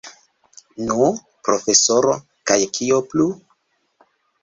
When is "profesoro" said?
1.49-2.17